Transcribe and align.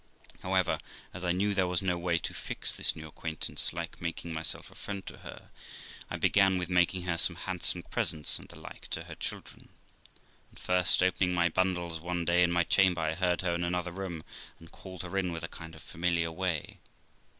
However, 0.41 0.79
as 1.13 1.23
I 1.23 1.31
knew 1.31 1.53
there 1.53 1.67
was 1.67 1.83
no 1.83 1.95
way 1.95 2.17
to 2.17 2.33
fix 2.33 2.75
this 2.75 2.95
new 2.95 3.07
acquaintance 3.07 3.71
like 3.71 4.01
making 4.01 4.33
myself 4.33 4.71
a 4.71 4.73
friend 4.73 5.05
to 5.05 5.19
her, 5.19 5.51
I 6.09 6.17
began 6.17 6.57
with 6.57 6.71
making 6.71 7.03
her 7.03 7.19
some 7.19 7.35
handsome 7.35 7.83
presents 7.83 8.39
and 8.39 8.49
the 8.49 8.55
like 8.55 8.87
to 8.87 9.03
her 9.03 9.13
children. 9.13 9.69
And 10.49 10.57
first, 10.59 11.03
opening 11.03 11.35
my 11.35 11.49
bundles 11.49 11.99
one 11.99 12.25
day 12.25 12.41
in 12.41 12.51
my 12.51 12.63
chamber, 12.63 12.99
I 13.01 13.13
heard 13.13 13.41
her 13.41 13.53
in 13.53 13.63
another 13.63 13.91
room, 13.91 14.23
and 14.57 14.71
called 14.71 15.03
her 15.03 15.15
in 15.19 15.31
with 15.31 15.43
a 15.43 15.47
kind 15.47 15.75
of 15.75 15.83
familiar 15.83 16.31
way. 16.31 16.79